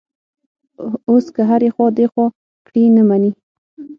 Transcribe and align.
اوس 1.09 1.25
که 1.35 1.41
هر 1.49 1.61
ایخوا 1.65 1.87
دیخوا 1.97 2.25
کړي، 2.67 2.83
نه 2.95 3.03
مني. 3.09 3.31